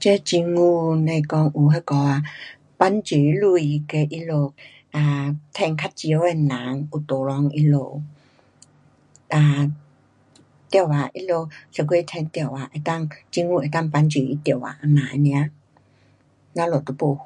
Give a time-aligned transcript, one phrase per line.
[0.00, 0.60] 这政府
[1.06, 2.22] 甭讲有那个啊，
[2.78, 3.40] 帮助钱
[3.88, 4.52] 给他们
[4.92, 5.00] 啊
[5.52, 5.92] 赚较少
[6.24, 6.48] 的人。
[6.92, 7.74] 有 tolong 他们。
[10.68, 10.84] 哒多少，
[11.14, 11.28] 他们一月
[12.04, 14.62] 赚多少能够，政府能够帮助他多少。
[14.80, 15.22] 这样尔。
[16.54, 17.24] 咱们都没份。